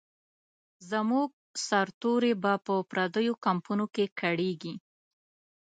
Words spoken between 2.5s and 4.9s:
په پردیو کمپونو کې کړیږي.